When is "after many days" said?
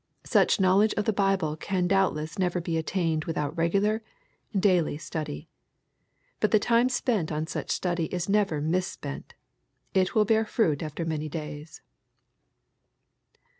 10.81-11.81